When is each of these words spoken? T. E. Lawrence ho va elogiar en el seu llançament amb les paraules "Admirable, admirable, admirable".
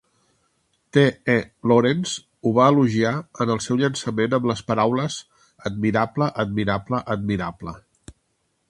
T. 0.97 1.01
E. 1.33 1.35
Lawrence 1.71 2.15
ho 2.49 2.53
va 2.61 2.69
elogiar 2.73 3.13
en 3.45 3.53
el 3.57 3.61
seu 3.67 3.79
llançament 3.83 4.35
amb 4.39 4.51
les 4.53 4.65
paraules 4.73 5.19
"Admirable, 5.73 6.33
admirable, 6.47 7.05
admirable". 7.19 7.79